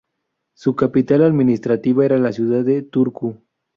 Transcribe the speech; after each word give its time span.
Su 0.55 0.75
capital 0.75 1.21
administrativa 1.23 2.03
era 2.03 2.17
la 2.17 2.31
ciudad 2.33 2.65
de 2.65 2.81
Turku. 2.81 3.37